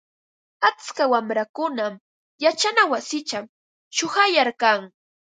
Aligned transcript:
Atska 0.67 1.03
wamrakunam 1.11 1.93
yachana 2.43 2.81
wasichaw 2.91 3.45
chuqayarkan. 3.95 4.79